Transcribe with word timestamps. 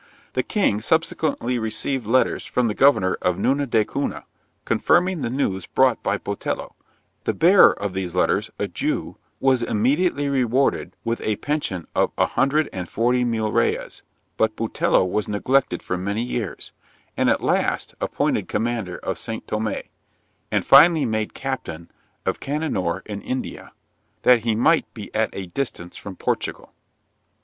The 0.33 0.41
king 0.41 0.81
subsequently 0.81 1.59
received 1.59 2.07
letters 2.07 2.43
from 2.43 2.65
the 2.67 2.73
governor 2.73 3.19
of 3.21 3.37
Nuno 3.37 3.65
da 3.67 3.83
Cunha, 3.83 4.25
confirming 4.65 5.21
the 5.21 5.29
news 5.29 5.67
brought 5.67 6.01
by 6.01 6.17
Botelho; 6.17 6.73
the 7.25 7.35
bearer 7.35 7.71
of 7.79 7.93
these 7.93 8.15
letters, 8.15 8.49
a 8.57 8.67
Jew, 8.67 9.17
was 9.39 9.61
immediately 9.61 10.27
rewarded 10.27 10.95
with 11.03 11.21
a 11.21 11.35
pension 11.35 11.85
of 11.93 12.11
a 12.17 12.25
hundred 12.25 12.67
and 12.73 12.89
forty 12.89 13.23
milreas; 13.23 14.01
but 14.37 14.55
Botelho 14.55 15.05
was 15.05 15.27
neglected 15.27 15.83
for 15.83 15.97
many 15.97 16.23
years, 16.23 16.71
and 17.15 17.29
at 17.29 17.43
last 17.43 17.93
appointed 18.01 18.47
commander 18.47 18.97
of 19.03 19.19
St. 19.19 19.45
Thomé, 19.45 19.89
and 20.49 20.65
finally 20.65 21.05
made 21.05 21.35
captain 21.35 21.91
of 22.25 22.39
Cananor 22.39 23.03
in 23.05 23.21
India, 23.21 23.71
that 24.23 24.39
he 24.39 24.55
might 24.55 24.91
be 24.95 25.13
at 25.13 25.29
a 25.35 25.45
distance 25.45 25.95
from 25.95 26.15
Portugal.' 26.15 26.73